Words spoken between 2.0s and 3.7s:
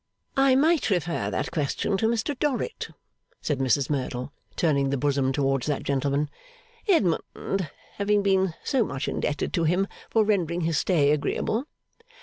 Mr Dorrit,' said